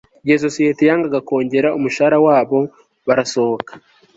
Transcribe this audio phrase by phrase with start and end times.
[0.19, 2.59] igihe isosiyete yangaga kongera umushahara wabo,
[3.07, 3.71] barasohoka